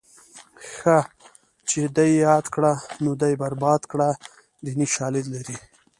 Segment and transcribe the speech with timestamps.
[0.71, 0.97] ښه
[1.69, 4.09] چې دې یاد کړه نو دې برباد کړه
[4.65, 5.57] دیني شالید لري